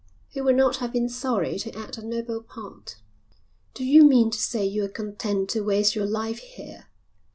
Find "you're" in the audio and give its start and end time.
4.65-4.89